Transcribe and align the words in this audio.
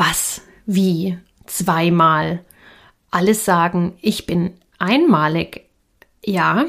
Was? 0.00 0.40
Wie? 0.64 1.18
Zweimal? 1.44 2.42
Alle 3.10 3.34
sagen, 3.34 3.98
ich 4.00 4.24
bin 4.24 4.54
einmalig. 4.78 5.66
Ja, 6.24 6.64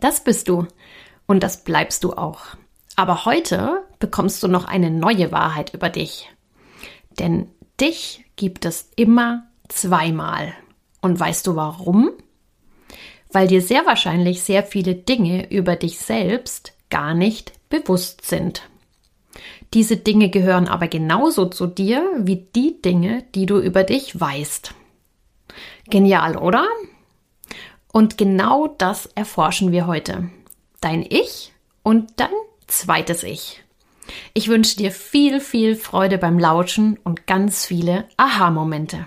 das 0.00 0.24
bist 0.24 0.48
du. 0.48 0.66
Und 1.26 1.42
das 1.42 1.62
bleibst 1.62 2.04
du 2.04 2.14
auch. 2.14 2.40
Aber 2.96 3.26
heute 3.26 3.82
bekommst 3.98 4.42
du 4.42 4.48
noch 4.48 4.64
eine 4.64 4.90
neue 4.90 5.30
Wahrheit 5.30 5.74
über 5.74 5.90
dich. 5.90 6.30
Denn 7.18 7.50
dich 7.78 8.24
gibt 8.36 8.64
es 8.64 8.90
immer 8.96 9.46
zweimal. 9.68 10.54
Und 11.02 11.20
weißt 11.20 11.48
du 11.48 11.56
warum? 11.56 12.12
Weil 13.30 13.46
dir 13.46 13.60
sehr 13.60 13.84
wahrscheinlich 13.84 14.42
sehr 14.42 14.62
viele 14.62 14.94
Dinge 14.94 15.52
über 15.52 15.76
dich 15.76 15.98
selbst 15.98 16.72
gar 16.88 17.12
nicht 17.12 17.52
bewusst 17.68 18.24
sind. 18.24 18.69
Diese 19.72 19.96
Dinge 19.96 20.30
gehören 20.30 20.66
aber 20.66 20.88
genauso 20.88 21.46
zu 21.46 21.66
dir 21.66 22.04
wie 22.18 22.48
die 22.56 22.82
Dinge, 22.82 23.24
die 23.34 23.46
du 23.46 23.58
über 23.58 23.84
dich 23.84 24.18
weißt. 24.18 24.74
Genial, 25.88 26.36
oder? 26.36 26.66
Und 27.92 28.18
genau 28.18 28.74
das 28.78 29.06
erforschen 29.14 29.70
wir 29.70 29.86
heute. 29.86 30.30
Dein 30.80 31.02
Ich 31.08 31.52
und 31.82 32.12
dein 32.16 32.30
zweites 32.66 33.22
Ich. 33.22 33.62
Ich 34.34 34.48
wünsche 34.48 34.76
dir 34.76 34.90
viel, 34.90 35.40
viel 35.40 35.76
Freude 35.76 36.18
beim 36.18 36.38
Lauschen 36.38 36.98
und 37.04 37.28
ganz 37.28 37.64
viele 37.64 38.08
Aha-Momente. 38.16 39.06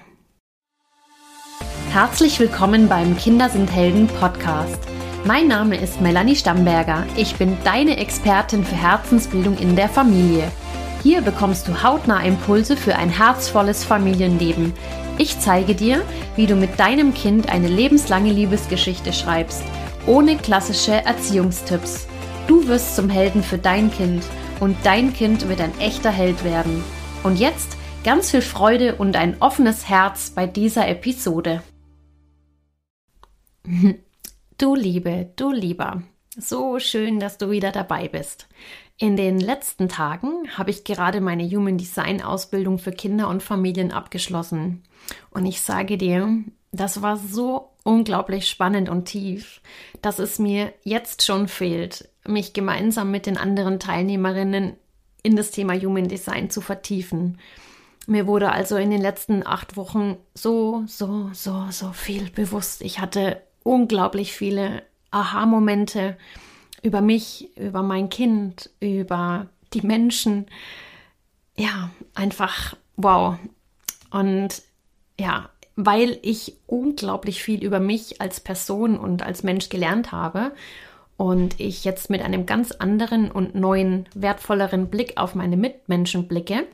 Herzlich 1.89 2.39
willkommen 2.39 2.88
beim 2.88 3.17
Kinder 3.17 3.49
sind 3.49 3.69
Helden 3.69 4.07
Podcast. 4.07 4.92
Mein 5.25 5.47
Name 5.47 5.77
ist 5.77 6.01
Melanie 6.01 6.35
Stamberger. 6.35 7.05
Ich 7.15 7.35
bin 7.35 7.57
deine 7.63 7.95
Expertin 7.95 8.65
für 8.65 8.75
Herzensbildung 8.75 9.57
in 9.57 9.77
der 9.77 9.87
Familie. 9.87 10.51
Hier 11.01 11.21
bekommst 11.21 11.65
du 11.65 11.81
hautnah 11.81 12.21
Impulse 12.23 12.75
für 12.75 12.97
ein 12.97 13.09
herzvolles 13.09 13.85
Familienleben. 13.85 14.73
Ich 15.17 15.39
zeige 15.39 15.75
dir, 15.75 16.03
wie 16.35 16.45
du 16.45 16.55
mit 16.55 16.77
deinem 16.77 17.13
Kind 17.13 17.47
eine 17.49 17.69
lebenslange 17.69 18.33
Liebesgeschichte 18.33 19.13
schreibst, 19.13 19.63
ohne 20.07 20.35
klassische 20.35 20.91
Erziehungstipps. 20.91 22.05
Du 22.47 22.67
wirst 22.67 22.97
zum 22.97 23.09
Helden 23.09 23.43
für 23.43 23.58
dein 23.58 23.93
Kind 23.93 24.25
und 24.59 24.75
dein 24.83 25.13
Kind 25.13 25.47
wird 25.47 25.61
ein 25.61 25.80
echter 25.80 26.11
Held 26.11 26.43
werden. 26.43 26.83
Und 27.23 27.39
jetzt 27.39 27.77
ganz 28.03 28.31
viel 28.31 28.41
Freude 28.41 28.95
und 28.95 29.15
ein 29.15 29.37
offenes 29.39 29.87
Herz 29.87 30.31
bei 30.31 30.47
dieser 30.47 30.85
Episode. 30.89 31.63
Du 34.64 34.75
Liebe, 34.75 35.30
du 35.36 35.52
Lieber, 35.52 36.03
so 36.38 36.80
schön, 36.80 37.19
dass 37.19 37.38
du 37.38 37.52
wieder 37.52 37.73
dabei 37.73 38.08
bist. 38.08 38.47
In 38.97 39.17
den 39.17 39.38
letzten 39.38 39.89
Tagen 39.89 40.47
habe 40.55 40.70
ich 40.70 40.86
gerade 40.86 41.20
meine 41.20 41.44
Human 41.44 41.78
Design 41.78 42.22
Ausbildung 42.22 42.80
für 42.80 42.94
Kinder 42.94 43.28
und 43.28 43.44
Familien 43.44 43.92
abgeschlossen. 43.92 44.83
Und 45.31 45.45
ich 45.45 45.59
sage 45.59 45.97
dir, 45.97 46.30
das 46.72 47.02
war 47.02 47.17
so 47.17 47.72
unglaublich 47.83 48.47
spannend 48.47 48.88
und 48.88 49.03
tief, 49.03 49.59
dass 50.02 50.17
es 50.17 50.39
mir 50.39 50.73
jetzt 50.83 51.25
schon 51.25 51.50
fehlt, 51.50 52.08
mich 52.25 52.53
gemeinsam 52.53 53.11
mit 53.11 53.25
den 53.25 53.36
anderen 53.36 53.81
Teilnehmerinnen 53.81 54.77
in 55.23 55.36
das 55.36 55.52
Thema 55.52 55.73
Human 55.73 56.08
Design 56.08 56.50
zu 56.50 56.61
vertiefen. 56.61 57.38
Mir 58.08 58.27
wurde 58.27 58.53
also 58.53 58.77
in 58.77 58.92
den 58.92 59.02
letzten 59.02 59.45
acht 59.45 59.75
Wochen 59.75 60.16
so, 60.33 60.86
so, 60.88 61.31
so, 61.33 61.66
so 61.70 61.92
viel 61.92 62.30
bewusst. 62.30 62.81
Ich 62.81 63.00
hatte 63.00 63.42
unglaublich 63.64 64.33
viele 64.33 64.83
Aha-Momente 65.11 66.17
über 66.81 67.02
mich, 67.02 67.56
über 67.58 67.81
mein 67.81 68.09
Kind, 68.09 68.70
über 68.80 69.47
die 69.73 69.81
Menschen. 69.81 70.47
Ja, 71.55 71.89
einfach 72.14 72.75
wow. 72.97 73.38
Und 74.11 74.61
ja, 75.20 75.50
weil 75.75 76.20
ich 76.22 76.58
unglaublich 76.67 77.42
viel 77.42 77.64
über 77.64 77.80
mich 77.80 78.22
als 78.22 78.39
Person 78.39 78.97
und 78.97 79.23
als 79.23 79.44
Mensch 79.44 79.70
gelernt 79.70 80.11
habe 80.11 80.52
und 81.17 81.60
ich 81.60 81.83
jetzt 81.83 82.10
mit 82.10 82.21
einem 82.21 82.45
ganz 82.45 82.71
anderen 82.71 83.32
und 83.32 83.55
neuen, 83.55 84.08
wertvolleren 84.14 84.89
Blick 84.89 85.14
auf 85.17 85.36
meine 85.36 85.58
Mitmenschen 85.58 86.27
blicke, 86.27 86.67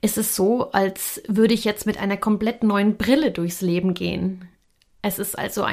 ist 0.00 0.16
es 0.16 0.36
so, 0.36 0.70
als 0.72 1.22
würde 1.28 1.54
ich 1.54 1.64
jetzt 1.64 1.86
mit 1.86 1.98
einer 1.98 2.16
komplett 2.16 2.62
neuen 2.62 2.96
Brille 2.96 3.30
durchs 3.30 3.60
Leben 3.60 3.94
gehen. 3.94 4.48
Es 5.02 5.18
ist 5.18 5.38
also 5.38 5.66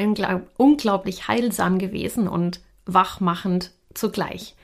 unglaublich 0.58 1.28
heilsam 1.28 1.80
gewesen 1.80 2.28
und 2.28 2.62
wachmachend 2.86 3.72
zugleich. 3.94 4.56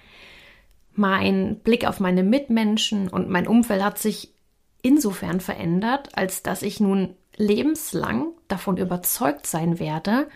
Mein 0.94 1.59
Blick 1.59 1.85
auf 1.85 2.00
meine 2.00 2.24
Mitmenschen 2.24 3.07
und 3.07 3.29
mein 3.29 3.47
Umfeld 3.47 3.84
hat 3.84 3.97
sich 3.97 4.34
insofern 4.81 5.40
verändert, 5.40 6.09
als 6.18 6.44
dass 6.44 6.62
ich 6.62 6.79
nun 6.79 7.16
lebenslang 7.35 8.28
davon 8.47 8.78
überzeugt 8.78 9.47
sein 9.47 9.79
werde, 9.79 10.29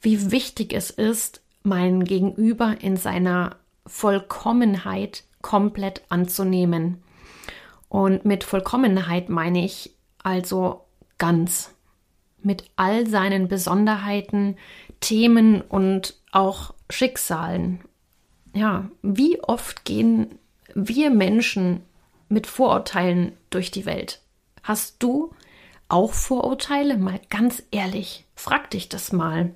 wie 0.00 0.30
wichtig 0.30 0.72
es 0.72 0.90
ist, 0.90 1.42
mein 1.62 2.04
Gegenüber 2.04 2.76
in 2.80 2.96
seiner 2.96 3.56
Vollkommenheit 3.86 5.24
komplett 5.42 6.02
anzunehmen. 6.08 7.02
Und 7.88 8.24
mit 8.24 8.44
Vollkommenheit 8.44 9.28
meine 9.28 9.64
ich 9.64 9.94
also 10.22 10.84
ganz 11.18 11.73
mit 12.44 12.70
all 12.76 13.06
seinen 13.06 13.48
Besonderheiten, 13.48 14.56
Themen 15.00 15.60
und 15.60 16.14
auch 16.32 16.74
Schicksalen. 16.90 17.80
Ja, 18.54 18.88
wie 19.02 19.40
oft 19.42 19.84
gehen 19.84 20.38
wir 20.74 21.10
Menschen 21.10 21.82
mit 22.28 22.46
Vorurteilen 22.46 23.32
durch 23.50 23.70
die 23.70 23.86
Welt? 23.86 24.20
Hast 24.62 25.02
du 25.02 25.32
auch 25.88 26.12
Vorurteile? 26.12 26.96
Mal 26.96 27.20
ganz 27.30 27.62
ehrlich, 27.70 28.24
frag 28.34 28.70
dich 28.70 28.88
das 28.88 29.12
mal. 29.12 29.52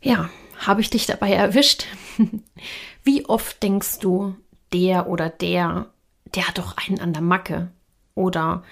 Ja, 0.00 0.30
habe 0.58 0.80
ich 0.80 0.90
dich 0.90 1.06
dabei 1.06 1.32
erwischt? 1.32 1.86
Wie 3.04 3.26
oft 3.26 3.62
denkst 3.62 3.98
du, 3.98 4.36
der 4.72 5.08
oder 5.08 5.28
der, 5.28 5.90
der 6.34 6.48
hat 6.48 6.58
doch 6.58 6.76
einen 6.76 7.00
an 7.00 7.12
der 7.12 7.22
Macke? 7.22 7.70
Oder 8.14 8.62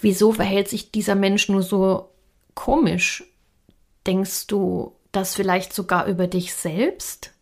wieso 0.00 0.32
verhält 0.32 0.68
sich 0.68 0.90
dieser 0.90 1.14
Mensch 1.14 1.48
nur 1.48 1.62
so 1.62 2.10
komisch? 2.54 3.24
Denkst 4.06 4.46
du 4.46 4.96
das 5.12 5.34
vielleicht 5.34 5.72
sogar 5.72 6.06
über 6.06 6.26
dich 6.26 6.54
selbst? 6.54 7.32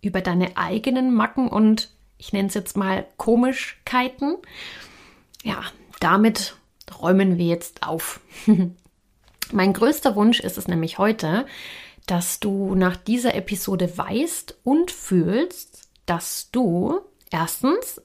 Über 0.00 0.20
deine 0.20 0.56
eigenen 0.56 1.14
Macken 1.14 1.48
und 1.48 1.90
ich 2.18 2.32
nenne 2.32 2.48
es 2.48 2.54
jetzt 2.54 2.76
mal 2.76 3.06
Komischkeiten? 3.16 4.36
Ja, 5.42 5.62
damit 6.00 6.56
räumen 7.00 7.38
wir 7.38 7.46
jetzt 7.46 7.82
auf. 7.82 8.20
mein 9.52 9.72
größter 9.72 10.14
Wunsch 10.14 10.40
ist 10.40 10.58
es 10.58 10.68
nämlich 10.68 10.98
heute, 10.98 11.46
dass 12.06 12.40
du 12.40 12.74
nach 12.74 12.96
dieser 12.96 13.34
Episode 13.34 13.96
weißt 13.96 14.58
und 14.62 14.90
fühlst, 14.90 15.88
dass 16.06 16.50
du 16.50 17.00
erstens 17.30 18.00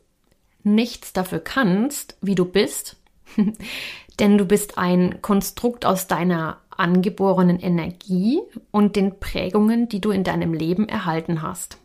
nichts 0.63 1.13
dafür 1.13 1.39
kannst, 1.39 2.17
wie 2.21 2.35
du 2.35 2.45
bist, 2.45 2.95
denn 4.19 4.37
du 4.37 4.45
bist 4.45 4.77
ein 4.77 5.21
Konstrukt 5.21 5.85
aus 5.85 6.07
deiner 6.07 6.57
angeborenen 6.69 7.59
Energie 7.59 8.39
und 8.71 8.95
den 8.95 9.19
Prägungen, 9.19 9.89
die 9.89 10.01
du 10.01 10.11
in 10.11 10.23
deinem 10.23 10.53
Leben 10.53 10.87
erhalten 10.87 11.41
hast. 11.41 11.77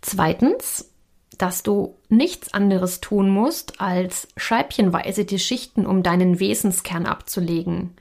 Zweitens, 0.00 0.90
dass 1.36 1.62
du 1.62 1.96
nichts 2.08 2.52
anderes 2.52 3.00
tun 3.00 3.30
musst, 3.30 3.80
als 3.80 4.28
scheibchenweise 4.36 5.24
die 5.24 5.38
Schichten 5.38 5.86
um 5.86 6.02
deinen 6.02 6.40
Wesenskern 6.40 7.06
abzulegen, 7.06 7.94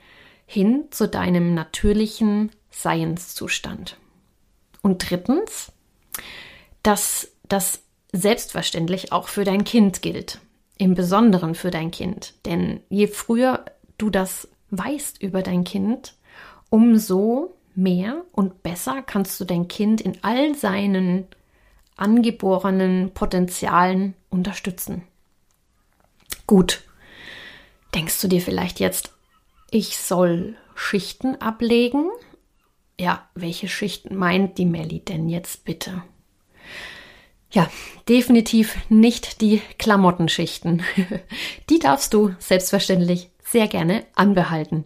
hin 0.46 0.86
zu 0.90 1.08
deinem 1.08 1.54
natürlichen 1.54 2.52
Seienszustand. 2.72 3.98
Und 4.82 5.10
drittens, 5.10 5.72
dass 6.82 7.30
das 7.48 7.82
selbstverständlich 8.14 9.12
auch 9.12 9.28
für 9.28 9.44
dein 9.44 9.64
Kind 9.66 10.02
gilt, 10.02 10.40
im 10.78 10.94
Besonderen 10.94 11.56
für 11.56 11.72
dein 11.72 11.92
Kind. 11.92 12.34
Denn 12.46 12.82
je 12.90 13.08
früher 13.08 13.66
du 13.98 14.10
das 14.10 14.48
weißt 14.70 15.22
über 15.22 15.42
dein 15.42 15.64
Kind, 15.64 16.16
umso 16.70 17.56
mehr 17.76 18.24
und 18.32 18.64
besser 18.64 19.02
kannst 19.02 19.40
du 19.40 19.46
dein 19.46 19.68
Kind 19.68 20.02
in 20.02 20.18
all 20.24 20.56
seinen 20.56 21.28
angeborenen 21.96 23.12
Potenzialen 23.14 24.14
unterstützen. 24.30 25.04
Gut, 26.46 26.84
denkst 27.94 28.22
du 28.22 28.28
dir 28.28 28.42
vielleicht 28.42 28.80
jetzt, 28.80 29.14
ich 29.72 29.98
soll 29.98 30.56
Schichten 30.76 31.36
ablegen? 31.36 32.10
Ja, 33.00 33.28
welche 33.36 33.68
Schichten 33.68 34.16
meint 34.16 34.58
die 34.58 34.66
Melli 34.66 35.00
denn 35.00 35.30
jetzt 35.30 35.66
bitte? 35.66 36.04
Ja, 37.52 37.70
definitiv 38.10 38.78
nicht 38.90 39.42
die 39.42 39.62
Klamottenschichten. 39.78 40.84
Die 41.70 41.80
darfst 41.80 42.14
du 42.14 42.36
selbstverständlich 42.40 43.30
sehr 43.44 43.68
gerne 43.68 44.06
anbehalten. 44.16 44.86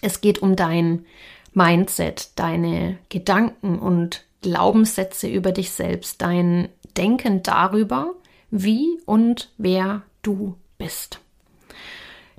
Es 0.00 0.22
geht 0.22 0.40
um 0.40 0.56
dein 0.56 1.04
Mindset, 1.52 2.30
deine 2.36 2.98
Gedanken 3.10 3.78
und 3.78 4.24
Glaubenssätze 4.40 5.28
über 5.28 5.52
dich 5.52 5.70
selbst, 5.70 6.22
dein 6.22 6.68
Denken 6.96 7.42
darüber, 7.42 8.14
wie 8.50 8.98
und 9.04 9.50
wer 9.58 10.02
du 10.22 10.56
bist. 10.78 11.20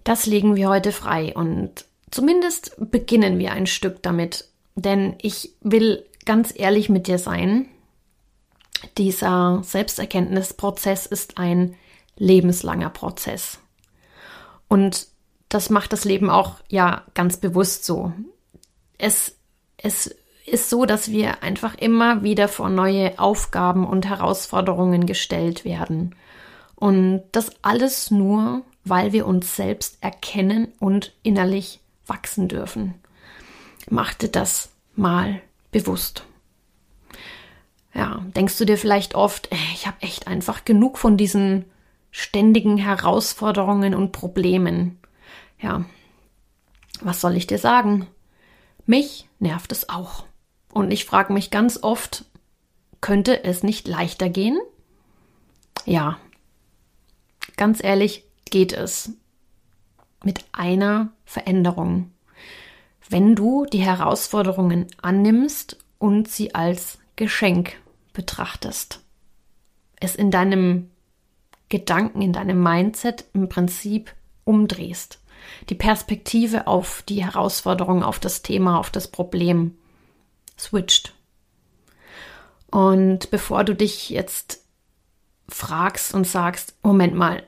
Das 0.04 0.26
legen 0.26 0.56
wir 0.56 0.70
heute 0.70 0.92
frei 0.92 1.34
und 1.36 1.86
zumindest 2.10 2.76
beginnen 2.80 3.38
wir 3.38 3.52
ein 3.52 3.68
Stück 3.68 4.02
damit, 4.02 4.46
denn 4.76 5.16
ich 5.22 5.54
will 5.62 6.06
ganz 6.26 6.54
ehrlich 6.56 6.90
mit 6.90 7.08
dir 7.08 7.20
sein. 7.20 7.68
Dieser 8.98 9.62
Selbsterkenntnisprozess 9.64 11.06
ist 11.06 11.38
ein 11.38 11.76
lebenslanger 12.18 12.90
Prozess. 12.90 13.60
Und 14.68 15.08
das 15.50 15.70
macht 15.70 15.92
das 15.94 16.06
Leben 16.06 16.30
auch 16.30 16.56
ja 16.70 17.04
ganz 17.14 17.38
bewusst 17.38 17.86
so. 17.86 18.14
Es, 18.98 19.36
es 19.78 20.16
ist 20.46 20.70
so, 20.70 20.86
dass 20.86 21.12
wir 21.12 21.44
einfach 21.44 21.76
immer 21.76 22.24
wieder 22.24 22.48
vor 22.48 22.70
neue 22.70 23.18
Aufgaben 23.20 23.86
und 23.86 24.08
Herausforderungen 24.08 25.06
gestellt 25.06 25.66
werden. 25.66 26.16
Und 26.76 27.24
das 27.32 27.52
alles 27.62 28.12
nur, 28.12 28.64
weil 28.84 29.12
wir 29.12 29.28
uns 29.28 29.56
selbst 29.56 29.98
erkennen 30.02 30.70
und 30.80 31.14
innerlich 31.22 31.80
wachsen 32.08 32.48
dürfen. 32.48 32.96
Machte 33.90 34.30
das 34.30 34.70
mal 34.96 35.42
bewusst. 35.72 36.26
Ja, 37.94 38.24
denkst 38.36 38.58
du 38.58 38.66
dir 38.66 38.78
vielleicht 38.78 39.16
oft, 39.16 39.50
ich 39.74 39.86
habe 39.86 40.02
echt 40.02 40.28
einfach 40.28 40.64
genug 40.64 40.98
von 40.98 41.18
diesen 41.18 41.66
ständigen 42.12 42.78
Herausforderungen 42.78 43.96
und 43.96 44.12
Problemen. 44.12 45.00
Ja, 45.60 45.86
was 47.02 47.22
soll 47.22 47.36
ich 47.36 47.48
dir 47.48 47.58
sagen? 47.58 48.08
Mich 48.86 49.28
nervt 49.40 49.72
es 49.72 49.90
auch. 49.90 50.26
Und 50.74 50.92
ich 50.92 51.06
frage 51.06 51.34
mich 51.34 51.52
ganz 51.52 51.80
oft, 51.82 52.26
könnte 53.02 53.44
es 53.44 53.64
nicht 53.64 53.88
leichter 53.88 54.30
gehen? 54.30 54.58
Ja, 55.86 56.18
ganz 57.58 57.84
ehrlich, 57.84 58.24
geht 58.50 58.74
es. 58.74 59.14
Mit 60.24 60.46
einer 60.52 61.12
Veränderung. 61.26 62.12
Wenn 63.10 63.36
du 63.36 63.66
die 63.66 63.82
Herausforderungen 63.82 64.88
annimmst 65.02 65.78
und 65.98 66.28
sie 66.28 66.54
als 66.54 67.00
Geschenk 67.16 67.81
betrachtest. 68.14 69.02
Es 70.00 70.16
in 70.16 70.32
deinem 70.32 70.90
Gedanken, 71.70 72.22
in 72.22 72.34
deinem 72.34 72.62
Mindset 72.62 73.26
im 73.34 73.50
Prinzip 73.50 74.14
umdrehst. 74.44 75.20
Die 75.70 75.76
Perspektive 75.76 76.68
auf 76.68 77.04
die 77.08 77.24
Herausforderung, 77.24 78.04
auf 78.04 78.20
das 78.20 78.42
Thema, 78.42 78.78
auf 78.78 78.90
das 78.90 79.08
Problem 79.08 79.78
switcht. 80.58 81.14
Und 82.70 83.32
bevor 83.32 83.64
du 83.64 83.74
dich 83.76 84.10
jetzt 84.10 84.66
fragst 85.50 86.14
und 86.14 86.28
sagst, 86.28 86.76
Moment 86.84 87.16
mal, 87.16 87.44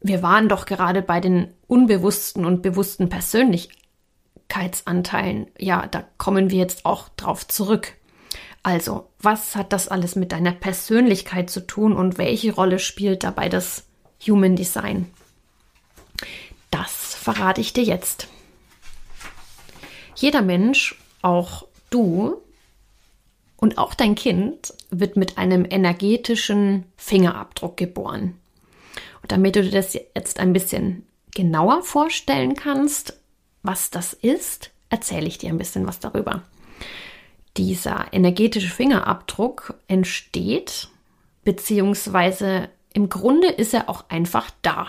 wir 0.00 0.22
waren 0.22 0.48
doch 0.48 0.64
gerade 0.64 1.02
bei 1.02 1.18
den 1.20 1.52
unbewussten 1.66 2.46
und 2.46 2.62
bewussten 2.62 3.08
Persönlichkeitsanteilen. 3.08 5.48
Ja, 5.58 5.86
da 5.86 6.04
kommen 6.16 6.50
wir 6.50 6.58
jetzt 6.58 6.84
auch 6.84 7.08
drauf 7.10 7.48
zurück. 7.48 7.94
Also, 8.62 9.08
was 9.20 9.56
hat 9.56 9.72
das 9.72 9.88
alles 9.88 10.16
mit 10.16 10.32
deiner 10.32 10.52
Persönlichkeit 10.52 11.48
zu 11.50 11.66
tun 11.66 11.92
und 11.92 12.18
welche 12.18 12.52
Rolle 12.52 12.78
spielt 12.78 13.24
dabei 13.24 13.48
das 13.48 13.84
Human 14.26 14.56
Design? 14.56 15.10
Das 16.70 17.14
verrate 17.14 17.60
ich 17.60 17.72
dir 17.72 17.84
jetzt. 17.84 18.28
Jeder 20.14 20.42
Mensch, 20.42 20.96
auch 21.22 21.66
du 21.90 22.42
und 23.56 23.78
auch 23.78 23.94
dein 23.94 24.14
Kind 24.14 24.74
wird 24.90 25.16
mit 25.16 25.38
einem 25.38 25.66
energetischen 25.68 26.84
Fingerabdruck 26.96 27.76
geboren. 27.76 28.38
Und 29.22 29.32
damit 29.32 29.56
du 29.56 29.62
dir 29.62 29.70
das 29.70 29.94
jetzt 29.94 30.40
ein 30.40 30.52
bisschen 30.52 31.06
genauer 31.34 31.82
vorstellen 31.82 32.54
kannst, 32.54 33.18
was 33.62 33.90
das 33.90 34.12
ist, 34.12 34.70
erzähle 34.90 35.26
ich 35.26 35.38
dir 35.38 35.50
ein 35.50 35.58
bisschen 35.58 35.86
was 35.86 36.00
darüber. 36.00 36.42
Dieser 37.58 38.06
energetische 38.12 38.70
Fingerabdruck 38.70 39.74
entsteht, 39.88 40.88
beziehungsweise 41.42 42.68
im 42.94 43.08
Grunde 43.08 43.48
ist 43.48 43.74
er 43.74 43.88
auch 43.88 44.04
einfach 44.08 44.50
da, 44.62 44.86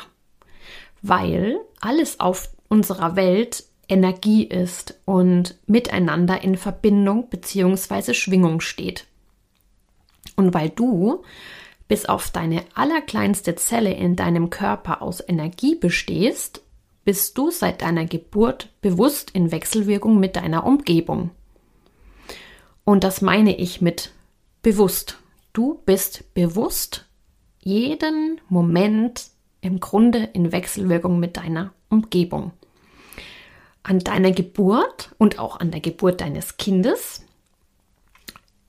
weil 1.02 1.60
alles 1.82 2.20
auf 2.20 2.50
unserer 2.68 3.16
Welt 3.16 3.64
Energie 3.88 4.44
ist 4.44 5.00
und 5.06 5.56
miteinander 5.66 6.44
in 6.44 6.58
Verbindung 6.58 7.30
bzw. 7.30 8.14
Schwingung 8.14 8.62
steht. 8.62 9.08
Und 10.36 10.54
weil 10.54 10.70
du 10.70 11.24
bis 11.88 12.06
auf 12.06 12.30
deine 12.30 12.64
allerkleinste 12.76 13.56
Zelle 13.56 13.94
in 13.94 14.16
deinem 14.16 14.52
Körper 14.52 15.02
aus 15.02 15.28
Energie 15.28 15.74
bestehst, 15.74 16.62
bist 17.04 17.36
du 17.40 17.50
seit 17.50 17.82
deiner 17.82 18.06
Geburt 18.06 18.70
bewusst 18.82 19.32
in 19.32 19.52
Wechselwirkung 19.52 20.20
mit 20.20 20.36
deiner 20.36 20.68
Umgebung. 20.68 21.32
Und 22.84 23.04
das 23.04 23.22
meine 23.22 23.56
ich 23.58 23.82
mit 23.82 24.12
bewusst. 24.62 25.18
Du 25.54 25.82
bist 25.86 26.34
bewusst 26.34 27.06
jeden 27.60 28.40
Moment 28.50 29.28
im 29.62 29.80
Grunde 29.80 30.30
in 30.34 30.52
Wechselwirkung 30.52 31.20
mit 31.20 31.38
deiner 31.38 31.74
Umgebung 31.90 32.54
an 33.90 34.00
deiner 34.00 34.32
Geburt 34.32 35.16
und 35.18 35.40
auch 35.40 35.60
an 35.60 35.72
der 35.72 35.82
Geburt 35.82 36.22
deines 36.22 36.58
Kindes 36.58 37.26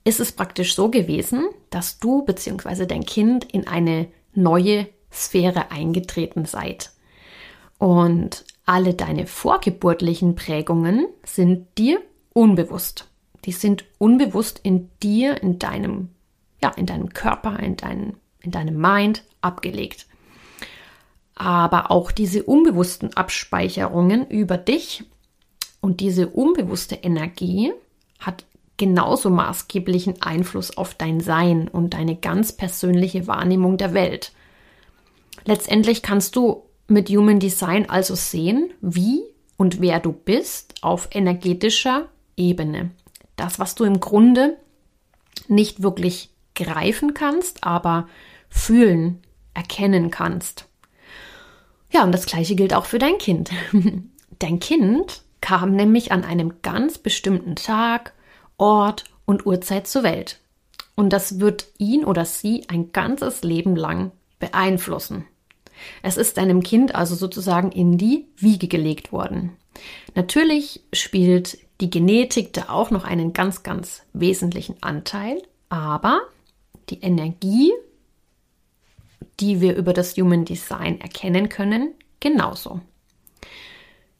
ist 0.03 0.19
es 0.19 0.31
praktisch 0.31 0.73
so 0.73 0.89
gewesen, 0.89 1.47
dass 1.69 1.99
du 1.99 2.23
bzw. 2.23 2.87
dein 2.87 3.05
Kind 3.05 3.45
in 3.45 3.67
eine 3.67 4.07
neue 4.33 4.87
Sphäre 5.11 5.69
eingetreten 5.69 6.45
seid. 6.45 6.91
Und 7.77 8.45
alle 8.65 8.95
deine 8.95 9.27
vorgeburtlichen 9.27 10.33
Prägungen 10.33 11.05
sind 11.23 11.77
dir 11.77 12.01
unbewusst. 12.33 13.10
Die 13.45 13.51
sind 13.51 13.85
unbewusst 13.97 14.59
in 14.63 14.89
dir, 15.01 15.41
in 15.41 15.59
deinem, 15.59 16.09
ja, 16.61 16.69
in 16.69 16.85
deinem 16.85 17.09
Körper, 17.09 17.59
in, 17.59 17.75
dein, 17.75 18.15
in 18.41 18.51
deinem 18.51 18.79
Mind 18.79 19.23
abgelegt. 19.41 20.05
Aber 21.35 21.89
auch 21.89 22.11
diese 22.11 22.43
unbewussten 22.43 23.15
Abspeicherungen 23.15 24.27
über 24.27 24.57
dich 24.57 25.03
und 25.79 25.99
diese 25.99 26.27
unbewusste 26.27 26.95
Energie 26.95 27.73
hat 28.19 28.45
genauso 28.77 29.29
maßgeblichen 29.29 30.21
Einfluss 30.21 30.75
auf 30.77 30.93
dein 30.93 31.19
Sein 31.19 31.67
und 31.67 31.93
deine 31.93 32.15
ganz 32.15 32.51
persönliche 32.51 33.27
Wahrnehmung 33.27 33.77
der 33.77 33.93
Welt. 33.93 34.31
Letztendlich 35.45 36.01
kannst 36.01 36.35
du 36.35 36.63
mit 36.87 37.09
Human 37.09 37.39
Design 37.39 37.89
also 37.89 38.15
sehen, 38.15 38.71
wie 38.81 39.21
und 39.57 39.81
wer 39.81 39.99
du 39.99 40.11
bist 40.11 40.75
auf 40.81 41.09
energetischer 41.11 42.09
Ebene. 42.35 42.91
Das, 43.35 43.59
was 43.59 43.75
du 43.75 43.83
im 43.83 43.99
Grunde 43.99 44.57
nicht 45.47 45.81
wirklich 45.81 46.29
greifen 46.55 47.13
kannst, 47.13 47.63
aber 47.63 48.07
fühlen, 48.49 49.21
erkennen 49.53 50.11
kannst. 50.11 50.67
Ja, 51.91 52.03
und 52.03 52.11
das 52.11 52.25
gleiche 52.25 52.55
gilt 52.55 52.73
auch 52.73 52.85
für 52.85 52.99
dein 52.99 53.17
Kind. 53.17 53.51
dein 54.39 54.59
Kind 54.59 55.21
kam 55.41 55.75
nämlich 55.75 56.11
an 56.11 56.23
einem 56.23 56.61
ganz 56.61 56.97
bestimmten 56.97 57.55
Tag, 57.55 58.13
Ort 58.57 59.05
und 59.25 59.45
Uhrzeit 59.45 59.87
zur 59.87 60.03
Welt. 60.03 60.39
Und 60.95 61.11
das 61.11 61.39
wird 61.39 61.67
ihn 61.77 62.05
oder 62.05 62.25
sie 62.25 62.65
ein 62.67 62.91
ganzes 62.91 63.43
Leben 63.43 63.75
lang 63.75 64.11
beeinflussen. 64.39 65.25
Es 66.03 66.17
ist 66.17 66.37
deinem 66.37 66.61
Kind 66.61 66.93
also 66.93 67.15
sozusagen 67.15 67.71
in 67.71 67.97
die 67.97 68.27
Wiege 68.37 68.67
gelegt 68.67 69.11
worden. 69.11 69.57
Natürlich 70.15 70.81
spielt 70.93 71.57
die 71.79 71.89
Genetik 71.89 72.53
da 72.53 72.69
auch 72.69 72.91
noch 72.91 73.03
einen 73.03 73.33
ganz, 73.33 73.63
ganz 73.63 74.03
wesentlichen 74.13 74.75
Anteil, 74.81 75.41
aber 75.69 76.21
die 76.89 77.01
Energie 77.01 77.71
die 79.41 79.59
wir 79.59 79.75
über 79.75 79.93
das 79.93 80.15
Human 80.15 80.45
Design 80.45 81.01
erkennen 81.01 81.49
können, 81.49 81.93
genauso. 82.19 82.79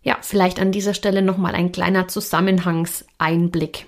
Ja, 0.04 0.18
vielleicht 0.22 0.60
an 0.60 0.72
dieser 0.72 0.96
Stelle 0.96 1.22
nochmal 1.22 1.54
ein 1.54 1.72
kleiner 1.72 2.08
Zusammenhangseinblick. 2.08 3.86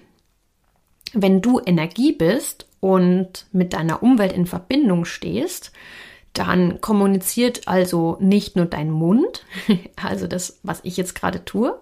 Wenn 1.14 1.42
du 1.42 1.60
Energie 1.66 2.14
bist 2.14 2.68
und 2.80 3.48
mit 3.52 3.74
deiner 3.74 4.04
Umwelt 4.04 4.34
in 4.34 4.46
Verbindung 4.46 5.06
stehst, 5.06 5.72
dann 6.34 6.82
kommuniziert 6.82 7.68
also 7.68 8.18
nicht 8.20 8.56
nur 8.56 8.66
dein 8.66 8.90
Mund, 8.90 9.46
also 10.04 10.28
das, 10.28 10.60
was 10.64 10.82
ich 10.84 10.98
jetzt 10.98 11.16
gerade 11.16 11.46
tue, 11.46 11.80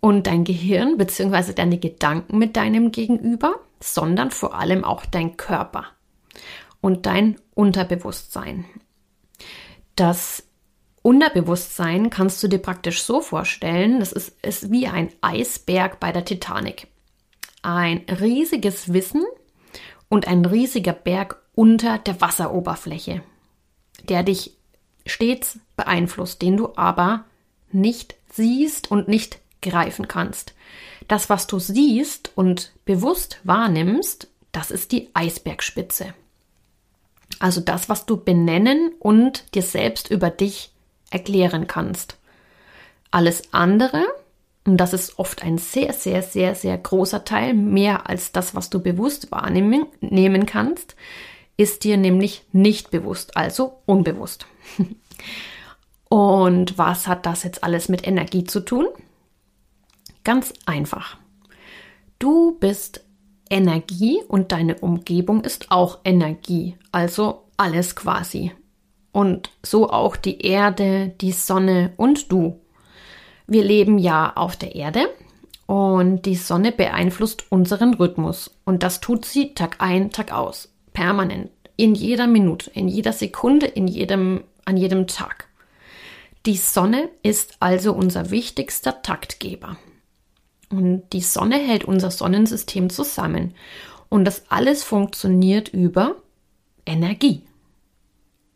und 0.00 0.26
dein 0.26 0.44
Gehirn 0.44 0.96
bzw. 0.96 1.52
deine 1.52 1.78
Gedanken 1.78 2.38
mit 2.38 2.56
deinem 2.56 2.92
Gegenüber, 2.92 3.56
sondern 3.80 4.30
vor 4.30 4.54
allem 4.54 4.84
auch 4.84 5.04
dein 5.06 5.36
Körper 5.36 5.86
und 6.80 7.06
dein 7.06 7.36
Unterbewusstsein. 7.54 8.66
Das 9.96 10.44
Unterbewusstsein 11.02 12.10
kannst 12.10 12.42
du 12.42 12.48
dir 12.48 12.58
praktisch 12.58 13.02
so 13.02 13.20
vorstellen, 13.20 14.00
das 14.00 14.12
ist, 14.12 14.42
ist 14.44 14.70
wie 14.70 14.88
ein 14.88 15.10
Eisberg 15.20 16.00
bei 16.00 16.12
der 16.12 16.24
Titanic. 16.24 16.88
Ein 17.62 18.02
riesiges 18.20 18.92
Wissen 18.92 19.22
und 20.08 20.28
ein 20.28 20.44
riesiger 20.44 20.92
Berg 20.92 21.42
unter 21.54 21.98
der 21.98 22.20
Wasseroberfläche, 22.20 23.22
der 24.02 24.22
dich 24.22 24.52
stets 25.06 25.58
beeinflusst, 25.76 26.42
den 26.42 26.56
du 26.56 26.72
aber 26.76 27.24
nicht 27.72 28.14
siehst 28.32 28.90
und 28.90 29.08
nicht 29.08 29.38
greifen 29.62 30.08
kannst. 30.08 30.54
Das, 31.08 31.28
was 31.28 31.46
du 31.46 31.58
siehst 31.58 32.30
und 32.34 32.72
bewusst 32.84 33.40
wahrnimmst, 33.44 34.28
das 34.52 34.70
ist 34.70 34.92
die 34.92 35.10
Eisbergspitze. 35.14 36.14
Also 37.40 37.60
das, 37.60 37.88
was 37.88 38.06
du 38.06 38.16
benennen 38.16 38.92
und 38.98 39.44
dir 39.54 39.62
selbst 39.62 40.10
über 40.10 40.30
dich 40.30 40.70
erklären 41.10 41.66
kannst. 41.66 42.16
Alles 43.10 43.52
andere, 43.52 44.04
und 44.64 44.78
das 44.78 44.92
ist 44.92 45.18
oft 45.18 45.42
ein 45.42 45.58
sehr, 45.58 45.92
sehr, 45.92 46.22
sehr, 46.22 46.54
sehr 46.54 46.78
großer 46.78 47.24
Teil, 47.24 47.54
mehr 47.54 48.08
als 48.08 48.32
das, 48.32 48.54
was 48.54 48.70
du 48.70 48.80
bewusst 48.80 49.30
wahrnehmen 49.30 49.86
nehmen 50.00 50.46
kannst, 50.46 50.96
ist 51.56 51.84
dir 51.84 51.96
nämlich 51.96 52.44
nicht 52.52 52.90
bewusst, 52.90 53.36
also 53.36 53.80
unbewusst. 53.86 54.46
Und 56.08 56.78
was 56.78 57.06
hat 57.06 57.26
das 57.26 57.42
jetzt 57.42 57.64
alles 57.64 57.88
mit 57.88 58.06
Energie 58.06 58.44
zu 58.44 58.60
tun? 58.60 58.86
Ganz 60.22 60.52
einfach. 60.64 61.18
Du 62.18 62.56
bist 62.58 63.04
Energie 63.50 64.20
und 64.28 64.52
deine 64.52 64.76
Umgebung 64.76 65.42
ist 65.42 65.70
auch 65.70 65.98
Energie, 66.04 66.76
also 66.92 67.44
alles 67.56 67.94
quasi. 67.96 68.52
Und 69.12 69.50
so 69.62 69.90
auch 69.90 70.16
die 70.16 70.40
Erde, 70.40 71.14
die 71.20 71.32
Sonne 71.32 71.92
und 71.96 72.32
du. 72.32 72.60
Wir 73.46 73.62
leben 73.62 73.98
ja 73.98 74.32
auf 74.36 74.56
der 74.56 74.74
Erde 74.74 75.10
und 75.66 76.22
die 76.22 76.36
Sonne 76.36 76.72
beeinflusst 76.72 77.50
unseren 77.50 77.94
Rhythmus 77.94 78.50
und 78.64 78.82
das 78.82 79.00
tut 79.00 79.24
sie 79.24 79.54
Tag 79.54 79.76
ein, 79.80 80.10
Tag 80.10 80.32
aus, 80.32 80.73
permanent, 80.94 81.50
in 81.76 81.94
jeder 81.94 82.26
Minute, 82.26 82.70
in 82.70 82.88
jeder 82.88 83.12
Sekunde, 83.12 83.66
in 83.66 83.86
jedem, 83.86 84.44
an 84.64 84.78
jedem 84.78 85.06
Tag. 85.06 85.48
Die 86.46 86.56
Sonne 86.56 87.10
ist 87.22 87.56
also 87.60 87.92
unser 87.92 88.30
wichtigster 88.30 89.02
Taktgeber. 89.02 89.76
Und 90.70 91.04
die 91.12 91.20
Sonne 91.20 91.56
hält 91.56 91.84
unser 91.84 92.10
Sonnensystem 92.10 92.88
zusammen. 92.90 93.54
Und 94.08 94.24
das 94.24 94.50
alles 94.50 94.82
funktioniert 94.82 95.68
über 95.68 96.16
Energie. 96.86 97.42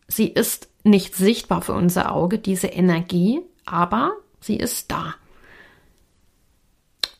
Sie 0.07 0.29
ist 0.29 0.69
nicht 0.85 1.15
sichtbar 1.15 1.63
für 1.63 1.75
unser 1.75 2.13
Auge, 2.13 2.39
diese 2.39 2.69
Energie, 2.69 3.41
aber 3.67 4.13
sie 4.41 4.57
ist 4.57 4.91
da. 4.91 5.15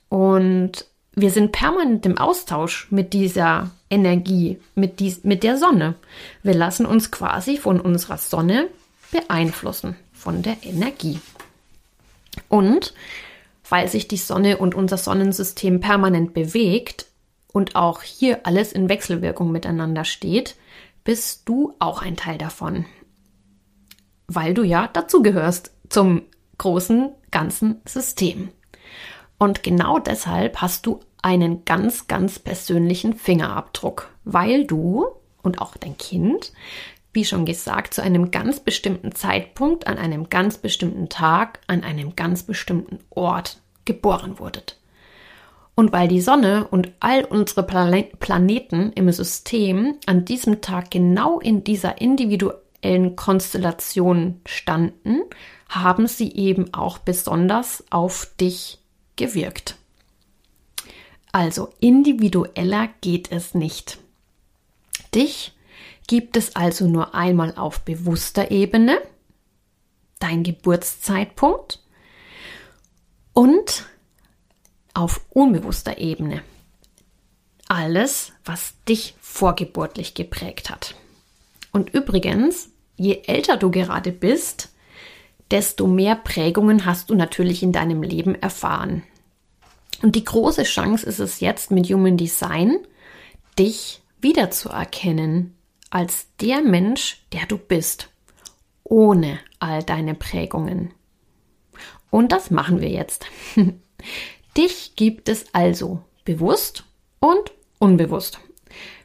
Und 0.09 0.87
wir 1.21 1.31
sind 1.31 1.53
permanent 1.53 2.07
im 2.07 2.19
Austausch 2.19 2.89
mit 2.91 3.13
dieser 3.13 3.71
Energie, 3.91 4.59
mit, 4.75 5.01
dies, 5.01 5.25
mit 5.25 5.43
der 5.43 5.57
Sonne. 5.57 5.95
Wir 6.43 6.55
lassen 6.55 6.87
uns 6.87 7.11
quasi 7.11 7.57
von 7.57 7.81
unserer 7.81 8.19
Sonne 8.19 8.69
beeinflussen, 9.11 9.97
von 10.13 10.43
der 10.43 10.59
Energie. 10.63 11.21
Und 12.49 12.95
weil 13.69 13.89
sich 13.89 14.09
die 14.09 14.17
Sonne 14.17 14.59
und 14.59 14.75
unser 14.75 14.97
Sonnensystem 14.97 15.81
permanent 15.81 16.35
bewegt 16.35 17.07
und 17.53 17.77
auch 17.77 18.03
hier 18.03 18.47
alles 18.47 18.73
in 18.73 18.89
Wechselwirkung 18.89 19.51
miteinander 19.51 20.05
steht, 20.05 20.57
bist 21.05 21.49
du 21.49 21.75
auch 21.79 22.03
ein 22.03 22.17
Teil 22.17 22.39
davon. 22.39 22.87
Weil 24.27 24.55
du 24.55 24.63
ja 24.63 24.89
dazugehörst 24.89 25.73
zum 25.89 26.23
großen 26.59 27.11
ganzen 27.31 27.81
System. 27.87 28.51
Und 29.39 29.63
genau 29.63 29.99
deshalb 29.99 30.61
hast 30.61 30.87
du 30.87 31.01
einen 31.23 31.65
ganz, 31.65 32.07
ganz 32.07 32.39
persönlichen 32.39 33.15
Fingerabdruck, 33.15 34.11
weil 34.25 34.67
du 34.67 35.07
und 35.43 35.61
auch 35.61 35.77
dein 35.77 35.97
Kind, 35.99 36.53
wie 37.13 37.25
schon 37.25 37.47
gesagt, 37.47 37.95
zu 37.95 38.03
einem 38.03 38.31
ganz 38.31 38.61
bestimmten 38.61 39.13
Zeitpunkt, 39.13 39.87
an 39.87 39.99
einem 39.99 40.29
ganz 40.31 40.59
bestimmten 40.59 41.09
Tag, 41.09 41.61
an 41.67 41.83
einem 41.83 42.15
ganz 42.17 42.43
bestimmten 42.43 42.99
Ort 43.11 43.59
geboren 43.85 44.39
wurdet. 44.39 44.79
Und 45.75 45.93
weil 45.93 46.09
die 46.09 46.21
Sonne 46.21 46.67
und 46.71 46.91
all 47.01 47.25
unsere 47.25 47.63
Planeten 47.63 48.93
im 48.95 49.11
System 49.13 49.95
an 50.07 50.25
diesem 50.25 50.61
Tag 50.61 50.91
genau 50.91 51.39
in 51.39 51.63
dieser 51.63 52.01
individuellen 52.01 53.15
Konstellation 53.15 54.41
standen, 54.45 55.21
haben 55.69 56.07
sie 56.09 56.33
eben 56.33 56.75
auch 56.75 56.99
besonders 56.99 57.85
auf 57.91 58.29
dich 58.41 58.79
gewirkt. 59.15 59.77
Also 61.39 61.73
individueller 61.79 62.89
geht 63.01 63.31
es 63.31 63.55
nicht. 63.55 63.99
Dich 65.15 65.53
gibt 66.09 66.37
es 66.37 66.57
also 66.57 66.89
nur 66.89 67.15
einmal 67.15 67.55
auf 67.55 67.83
bewusster 67.83 68.51
Ebene, 68.51 69.01
dein 70.19 70.43
Geburtszeitpunkt 70.43 71.79
und 73.35 73.85
auf 74.95 75.21
unbewusster 75.31 75.99
Ebene. 75.99 76.43
Alles, 77.69 78.33
was 78.45 78.75
dich 78.89 79.15
vorgeburtlich 79.21 80.15
geprägt 80.15 80.71
hat. 80.71 80.97
Und 81.71 81.95
übrigens, 81.95 82.71
je 82.97 83.23
älter 83.27 83.57
du 83.57 83.71
gerade 83.71 84.11
bist, 84.11 84.71
desto 85.53 85.87
mehr 85.87 86.17
Prägungen 86.17 86.85
hast 86.85 87.11
du 87.11 87.15
natürlich 87.15 87.63
in 87.63 87.71
deinem 87.71 88.03
Leben 88.03 88.35
erfahren. 88.35 89.05
Und 90.03 90.15
die 90.15 90.25
große 90.25 90.63
Chance 90.63 91.07
ist 91.07 91.19
es 91.19 91.41
jetzt 91.41 91.71
mit 91.71 91.87
Human 91.87 92.17
Design, 92.17 92.79
dich 93.59 94.01
wiederzuerkennen 94.21 95.57
als 95.91 96.29
der 96.41 96.61
Mensch, 96.61 97.25
der 97.33 97.47
du 97.47 97.59
bist, 97.59 98.11
ohne 98.85 99.39
all 99.59 99.83
deine 99.83 100.15
Prägungen. 100.15 100.93
Und 102.11 102.33
das 102.33 102.51
machen 102.51 102.81
wir 102.81 102.89
jetzt. 102.89 103.27
dich 104.57 104.97
gibt 104.97 105.29
es 105.29 105.47
also 105.53 106.03
bewusst 106.25 106.85
und 107.21 107.53
unbewusst. 107.79 108.41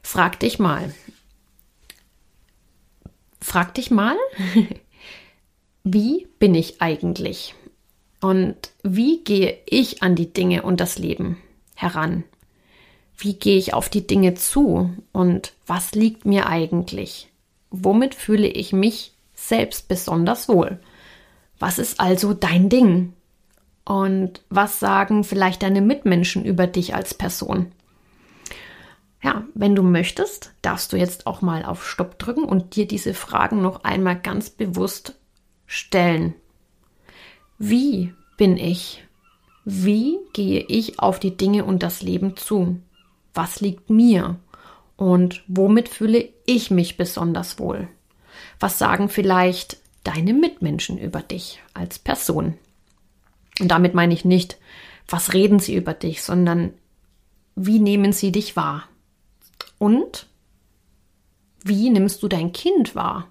Frag 0.01 0.39
dich 0.39 0.59
mal. 0.59 0.93
Frag 3.41 3.73
dich 3.73 3.91
mal, 3.91 4.15
wie 5.83 6.27
bin 6.39 6.55
ich 6.55 6.81
eigentlich? 6.81 7.55
Und 8.23 8.71
wie 8.83 9.21
gehe 9.21 9.57
ich 9.65 10.01
an 10.01 10.15
die 10.15 10.31
Dinge 10.31 10.61
und 10.63 10.79
das 10.79 10.97
Leben 10.97 11.39
heran? 11.75 12.23
Wie 13.17 13.33
gehe 13.33 13.57
ich 13.57 13.73
auf 13.73 13.89
die 13.89 14.07
Dinge 14.07 14.33
zu? 14.33 14.91
Und 15.11 15.51
was 15.67 15.91
liegt 15.91 16.23
mir 16.23 16.47
eigentlich? 16.47 17.29
Womit 17.69 18.15
fühle 18.15 18.47
ich 18.47 18.71
mich 18.71 19.13
selbst 19.33 19.89
besonders 19.89 20.47
wohl? 20.47 20.79
Was 21.59 21.79
ist 21.79 21.99
also 21.99 22.33
dein 22.33 22.69
Ding? 22.69 23.11
Und 23.83 24.41
was 24.49 24.79
sagen 24.79 25.25
vielleicht 25.25 25.61
deine 25.61 25.81
Mitmenschen 25.81 26.45
über 26.45 26.65
dich 26.65 26.95
als 26.95 27.13
Person? 27.13 27.73
Ja, 29.21 29.43
wenn 29.53 29.75
du 29.75 29.83
möchtest, 29.83 30.53
darfst 30.61 30.93
du 30.93 30.97
jetzt 30.97 31.27
auch 31.27 31.41
mal 31.41 31.65
auf 31.65 31.85
Stopp 31.85 32.17
drücken 32.19 32.45
und 32.45 32.77
dir 32.77 32.87
diese 32.87 33.13
Fragen 33.13 33.61
noch 33.61 33.83
einmal 33.83 34.17
ganz 34.17 34.49
bewusst 34.49 35.15
stellen. 35.65 36.35
Wie 37.57 38.13
bin 38.37 38.57
ich? 38.57 39.03
Wie 39.65 40.17
gehe 40.33 40.61
ich 40.67 40.99
auf 40.99 41.19
die 41.19 41.37
Dinge 41.37 41.63
und 41.65 41.83
das 41.83 42.01
Leben 42.01 42.35
zu? 42.35 42.79
Was 43.33 43.61
liegt 43.61 43.89
mir? 43.89 44.39
Und 44.97 45.43
womit 45.47 45.89
fühle 45.89 46.29
ich 46.45 46.71
mich 46.71 46.97
besonders 46.97 47.59
wohl? 47.59 47.87
Was 48.59 48.77
sagen 48.77 49.09
vielleicht 49.09 49.77
deine 50.03 50.33
Mitmenschen 50.33 50.97
über 50.97 51.21
dich 51.21 51.61
als 51.73 51.99
Person? 51.99 52.55
Und 53.59 53.69
damit 53.69 53.93
meine 53.93 54.13
ich 54.13 54.25
nicht, 54.25 54.57
was 55.07 55.33
reden 55.33 55.59
sie 55.59 55.75
über 55.75 55.93
dich, 55.93 56.23
sondern 56.23 56.73
wie 57.55 57.79
nehmen 57.79 58.13
sie 58.13 58.31
dich 58.31 58.55
wahr? 58.55 58.85
Und 59.77 60.27
wie 61.63 61.89
nimmst 61.89 62.23
du 62.23 62.27
dein 62.27 62.51
Kind 62.51 62.95
wahr? 62.95 63.27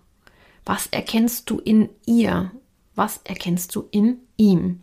Was 0.65 0.87
erkennst 0.87 1.51
du 1.51 1.59
in 1.59 1.89
ihr? 2.07 2.53
Was 2.95 3.21
erkennst 3.25 3.75
du 3.75 3.89
in 3.91 4.19
ihm? 4.37 4.81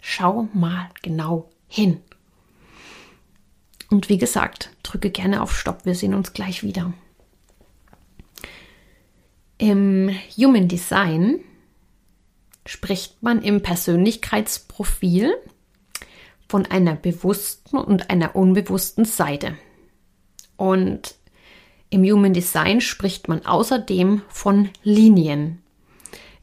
Schau 0.00 0.48
mal 0.52 0.88
genau 1.02 1.50
hin. 1.68 2.00
Und 3.90 4.08
wie 4.08 4.18
gesagt, 4.18 4.70
drücke 4.82 5.10
gerne 5.10 5.42
auf 5.42 5.56
Stopp. 5.56 5.84
Wir 5.84 5.94
sehen 5.94 6.14
uns 6.14 6.32
gleich 6.32 6.62
wieder. 6.62 6.92
Im 9.58 10.10
Human 10.36 10.66
Design 10.66 11.40
spricht 12.66 13.22
man 13.22 13.42
im 13.42 13.62
Persönlichkeitsprofil 13.62 15.34
von 16.48 16.66
einer 16.66 16.96
bewussten 16.96 17.76
und 17.78 18.10
einer 18.10 18.34
unbewussten 18.34 19.04
Seite. 19.04 19.56
Und 20.56 21.14
im 21.90 22.02
Human 22.04 22.32
Design 22.32 22.80
spricht 22.80 23.28
man 23.28 23.46
außerdem 23.46 24.22
von 24.28 24.70
Linien. 24.82 25.61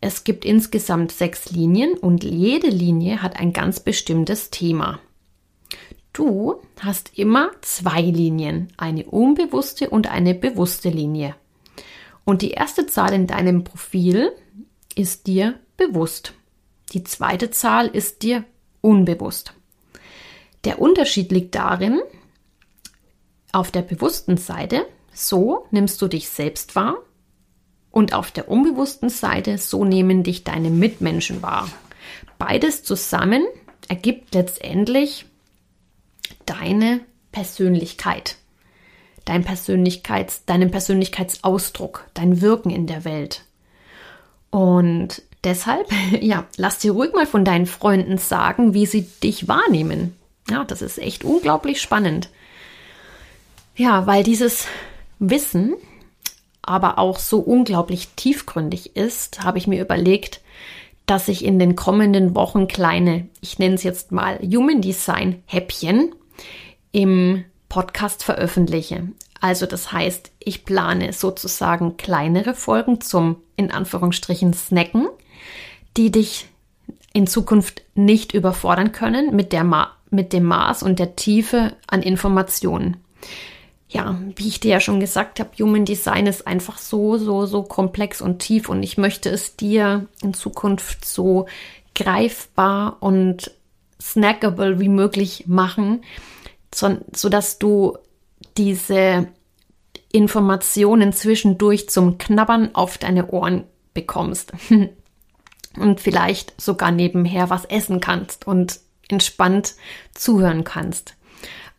Es 0.01 0.24
gibt 0.24 0.46
insgesamt 0.46 1.12
sechs 1.12 1.51
Linien 1.51 1.94
und 1.98 2.24
jede 2.24 2.70
Linie 2.70 3.22
hat 3.22 3.38
ein 3.38 3.51
ganz 3.51 3.79
bestimmtes 3.79 4.50
Thema. 4.50 5.00
Du 6.13 6.62
hast 6.79 7.18
immer 7.18 7.51
zwei 7.62 8.01
Linien, 8.01 8.70
eine 8.77 9.06
unbewusste 9.06 9.89
und 9.89 10.10
eine 10.10 10.34
bewusste 10.34 10.89
Linie. 10.89 11.36
Und 12.25 12.41
die 12.41 12.51
erste 12.51 12.88
Zahl 12.88 13.13
in 13.13 13.27
deinem 13.27 13.63
Profil 13.63 14.32
ist 14.96 15.27
dir 15.27 15.60
bewusst. 15.77 16.34
Die 16.94 17.03
zweite 17.03 17.51
Zahl 17.51 17.88
ist 17.88 18.24
dir 18.24 18.46
unbewusst. 18.82 19.53
Der 20.63 20.79
Unterschied 20.79 21.32
liegt 21.32 21.56
darin, 21.56 22.01
auf 23.51 23.72
der 23.72 23.82
bewussten 23.82 24.38
Seite, 24.38 24.86
so 25.13 25.68
nimmst 25.72 26.01
du 26.01 26.08
dich 26.08 26.29
selbst 26.29 26.75
wahr 26.75 26.98
und 27.91 28.13
auf 28.13 28.31
der 28.31 28.50
unbewussten 28.50 29.10
Seite, 29.10 29.58
so 29.58 29.86
nehmen 29.86 30.24
dich 30.24 30.43
deine 30.43 30.69
Mitmenschen 30.69 31.41
wahr. 31.41 31.69
Beides 32.38 32.84
zusammen 32.84 33.46
ergibt 33.88 34.34
letztendlich 34.36 35.25
deine 36.46 37.01
Persönlichkeit, 37.31 38.38
dein 39.25 39.43
Persönlichkeits, 39.43 40.46
deinen 40.46 40.72
Persönlichkeitsausdruck, 40.72 42.05
dein 42.13 42.41
Wirken 42.41 42.69
in 42.69 42.88
der 42.88 43.05
Welt. 43.05 43.43
Und 44.50 45.22
deshalb, 45.43 45.88
ja, 46.22 46.46
lass 46.58 46.79
dir 46.79 46.91
ruhig 46.91 47.13
mal 47.13 47.27
von 47.27 47.46
deinen 47.46 47.65
Freunden 47.65 48.17
sagen, 48.17 48.74
wie 48.74 48.86
sie 48.86 49.10
dich 49.24 49.48
wahrnehmen. 49.48 50.15
Ja, 50.50 50.63
das 50.63 50.81
ist 50.81 50.98
echt 50.98 51.24
unglaublich 51.24 51.81
spannend. 51.81 52.29
Ja, 53.75 54.08
weil 54.08 54.24
dieses 54.24 54.67
Wissen 55.19 55.75
aber 56.62 57.00
auch 57.00 57.20
so 57.20 57.39
unglaublich 57.39 58.10
tiefgründig 58.16 58.96
ist, 58.96 59.44
habe 59.44 59.58
ich 59.58 59.68
mir 59.68 59.82
überlegt, 59.82 60.42
dass 61.06 61.28
ich 61.28 61.44
in 61.44 61.58
den 61.58 61.75
kommenden 61.75 62.36
Wochen 62.36 62.68
kleine, 62.68 63.28
ich 63.42 63.58
nenne 63.58 63.75
es 63.75 63.84
jetzt 63.84 64.12
mal 64.12 64.39
Human 64.39 64.82
Design 64.82 65.42
Häppchen 65.46 66.13
im 66.92 67.46
Podcast 67.68 68.24
veröffentliche. 68.24 69.08
Also 69.42 69.66
das 69.66 69.92
heißt, 69.92 70.32
ich 70.39 70.66
plane 70.66 71.13
sozusagen 71.13 71.98
kleinere 71.98 72.54
Folgen 72.54 73.01
zum 73.01 73.38
in 73.56 73.72
Anführungsstrichen 73.72 74.54
Snacken, 74.54 75.08
die 75.98 76.12
dich 76.12 76.48
in 77.13 77.25
Zukunft 77.25 77.82
nicht 77.96 78.34
überfordern 78.34 78.92
können 78.92 79.36
mit, 79.36 79.51
der 79.51 79.63
Ma 79.63 79.92
mit 80.12 80.34
dem 80.34 80.44
Maß 80.44 80.84
und 80.84 81.00
der 81.00 81.16
Tiefe 81.16 81.74
an 81.88 82.01
Informationen 82.01 82.98
ja, 83.89 84.19
wie 84.36 84.48
ich 84.48 84.60
dir 84.60 84.72
ja 84.72 84.79
schon 84.79 85.00
gesagt 85.00 85.39
habe, 85.39 85.50
Human 85.60 85.84
Design 85.84 86.27
ist 86.27 86.46
einfach 86.46 86.77
so, 86.77 87.17
so, 87.17 87.48
so 87.48 87.63
komplex 87.63 88.22
und 88.22 88.39
tief 88.39 88.69
und 88.69 88.84
ich 88.84 88.98
möchte 88.98 89.29
es 89.29 89.55
dir 89.55 90.08
in 90.22 90.36
Zukunft 90.36 91.05
so 91.05 91.48
greifbar 91.96 92.98
und 93.00 93.51
snackable 94.00 94.79
wie 94.79 94.89
möglich 94.89 95.46
machen, 95.48 96.03
so, 96.74 96.98
so 97.15 97.29
dass 97.29 97.58
du 97.58 97.98
diese 98.58 99.27
Informationen 100.12 101.12
zwischendurch 101.12 101.89
zum 101.89 102.19
Knabbern 102.19 102.75
auf 102.75 103.00
deine 103.00 103.31
Ohren 103.31 103.63
bekommst 103.96 104.53
und 105.77 106.00
vielleicht 106.00 106.60
sogar 106.62 106.91
nebenher 106.91 107.50
was 107.50 107.65
essen 107.65 108.00
kannst 108.00 108.46
und 108.46 108.79
entspannt 109.10 109.74
zuhören 110.13 110.63
kannst. 110.63 111.15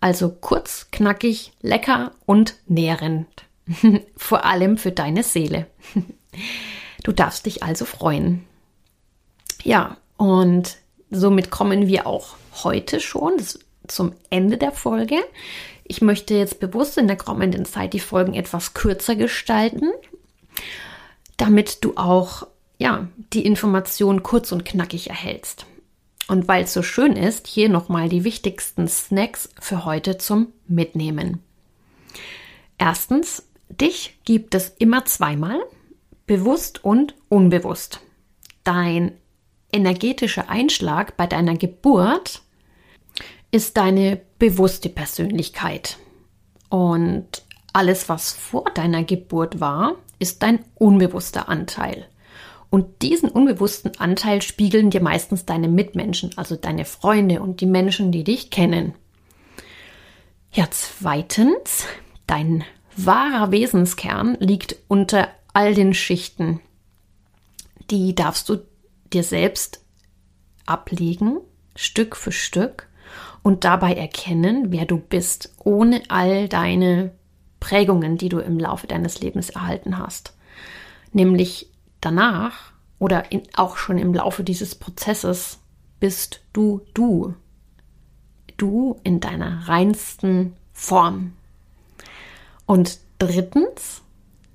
Also 0.00 0.30
kurz, 0.30 0.88
knackig, 0.90 1.52
lecker 1.60 2.12
und 2.26 2.54
nährend. 2.66 3.28
Vor 4.16 4.44
allem 4.44 4.78
für 4.78 4.92
deine 4.92 5.22
Seele. 5.22 5.66
Du 7.02 7.12
darfst 7.12 7.46
dich 7.46 7.62
also 7.62 7.86
freuen. 7.86 8.44
Ja, 9.62 9.96
und 10.18 10.76
somit 11.10 11.50
kommen 11.50 11.86
wir 11.88 12.06
auch 12.06 12.36
heute 12.62 13.00
schon 13.00 13.42
zum 13.88 14.12
Ende 14.28 14.58
der 14.58 14.70
Folge. 14.70 15.16
Ich 15.84 16.02
möchte 16.02 16.34
jetzt 16.34 16.60
bewusst 16.60 16.98
in 16.98 17.08
der 17.08 17.16
kommenden 17.16 17.64
Zeit 17.64 17.94
die 17.94 18.00
Folgen 18.00 18.34
etwas 18.34 18.74
kürzer 18.74 19.16
gestalten, 19.16 19.90
damit 21.38 21.82
du 21.82 21.96
auch 21.96 22.46
ja, 22.78 23.08
die 23.32 23.44
Information 23.44 24.22
kurz 24.22 24.52
und 24.52 24.64
knackig 24.64 25.10
erhältst. 25.10 25.66
Und 26.30 26.46
weil 26.46 26.62
es 26.62 26.72
so 26.72 26.84
schön 26.84 27.16
ist, 27.16 27.48
hier 27.48 27.68
nochmal 27.68 28.08
die 28.08 28.22
wichtigsten 28.22 28.86
Snacks 28.86 29.48
für 29.58 29.84
heute 29.84 30.16
zum 30.16 30.52
Mitnehmen. 30.68 31.42
Erstens, 32.78 33.48
dich 33.68 34.16
gibt 34.24 34.54
es 34.54 34.68
immer 34.78 35.04
zweimal, 35.06 35.58
bewusst 36.28 36.84
und 36.84 37.16
unbewusst. 37.28 37.98
Dein 38.62 39.10
energetischer 39.72 40.48
Einschlag 40.48 41.16
bei 41.16 41.26
deiner 41.26 41.56
Geburt 41.56 42.42
ist 43.50 43.76
deine 43.76 44.20
bewusste 44.38 44.88
Persönlichkeit. 44.88 45.98
Und 46.68 47.42
alles, 47.72 48.08
was 48.08 48.32
vor 48.32 48.66
deiner 48.72 49.02
Geburt 49.02 49.58
war, 49.58 49.96
ist 50.20 50.44
dein 50.44 50.60
unbewusster 50.76 51.48
Anteil. 51.48 52.06
Und 52.70 53.02
diesen 53.02 53.28
unbewussten 53.28 53.92
Anteil 53.98 54.42
spiegeln 54.42 54.90
dir 54.90 55.02
meistens 55.02 55.44
deine 55.44 55.68
Mitmenschen, 55.68 56.30
also 56.36 56.54
deine 56.54 56.84
Freunde 56.84 57.42
und 57.42 57.60
die 57.60 57.66
Menschen, 57.66 58.12
die 58.12 58.22
dich 58.22 58.50
kennen. 58.50 58.94
Ja, 60.52 60.66
zweitens, 60.70 61.86
dein 62.26 62.64
wahrer 62.96 63.50
Wesenskern 63.50 64.36
liegt 64.40 64.76
unter 64.86 65.28
all 65.52 65.74
den 65.74 65.94
Schichten. 65.94 66.60
Die 67.90 68.14
darfst 68.14 68.48
du 68.48 68.58
dir 69.12 69.24
selbst 69.24 69.84
ablegen, 70.66 71.38
Stück 71.74 72.16
für 72.16 72.32
Stück, 72.32 72.88
und 73.42 73.64
dabei 73.64 73.94
erkennen, 73.94 74.70
wer 74.70 74.84
du 74.84 74.98
bist, 74.98 75.54
ohne 75.64 76.02
all 76.08 76.48
deine 76.48 77.12
Prägungen, 77.58 78.16
die 78.16 78.28
du 78.28 78.38
im 78.38 78.58
Laufe 78.58 78.86
deines 78.86 79.20
Lebens 79.20 79.50
erhalten 79.50 79.98
hast. 79.98 80.34
Nämlich 81.12 81.69
danach 82.00 82.72
oder 82.98 83.32
in, 83.32 83.42
auch 83.54 83.76
schon 83.76 83.98
im 83.98 84.14
Laufe 84.14 84.44
dieses 84.44 84.74
Prozesses 84.74 85.58
bist 85.98 86.40
du 86.52 86.82
du. 86.94 87.34
Du 88.56 89.00
in 89.04 89.20
deiner 89.20 89.68
reinsten 89.68 90.54
Form. 90.72 91.32
Und 92.66 92.98
drittens, 93.18 94.02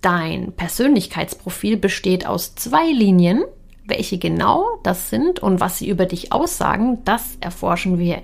dein 0.01 0.53
Persönlichkeitsprofil 0.53 1.77
besteht 1.77 2.25
aus 2.25 2.55
zwei 2.55 2.91
Linien. 2.91 3.43
Welche 3.87 4.17
genau 4.17 4.79
das 4.83 5.09
sind 5.09 5.39
und 5.39 5.59
was 5.59 5.77
sie 5.79 5.89
über 5.89 6.05
dich 6.05 6.31
aussagen, 6.31 7.03
das 7.05 7.37
erforschen 7.39 7.99
wir 7.99 8.21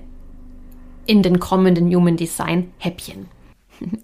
in 1.05 1.23
den 1.23 1.39
kommenden 1.39 1.93
Human 1.93 2.17
Design 2.17 2.71
Häppchen. 2.77 3.27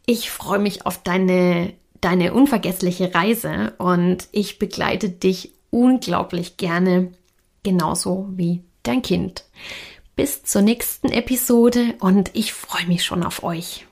Ich 0.06 0.30
freue 0.30 0.58
mich 0.58 0.86
auf 0.86 1.04
deine 1.04 1.74
deine 2.02 2.34
unvergessliche 2.34 3.14
Reise 3.14 3.72
und 3.78 4.28
ich 4.32 4.58
begleite 4.58 5.08
dich 5.08 5.54
unglaublich 5.70 6.58
gerne, 6.58 7.12
genauso 7.62 8.28
wie 8.32 8.62
dein 8.82 9.00
Kind. 9.00 9.44
Bis 10.14 10.42
zur 10.42 10.60
nächsten 10.60 11.08
Episode 11.08 11.94
und 12.00 12.30
ich 12.34 12.52
freue 12.52 12.86
mich 12.86 13.04
schon 13.04 13.24
auf 13.24 13.42
euch. 13.42 13.86